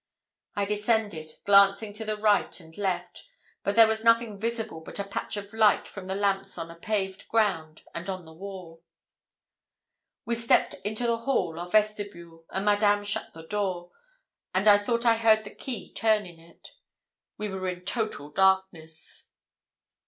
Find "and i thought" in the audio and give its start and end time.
14.55-15.05